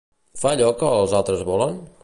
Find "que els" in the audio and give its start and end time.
0.79-1.15